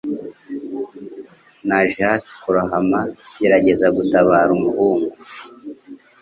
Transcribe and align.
Naje 1.67 1.99
hafi 2.09 2.31
kurohama, 2.41 2.99
ngerageza 3.35 3.87
gutabara 3.97 4.49
umuhungu. 4.57 5.11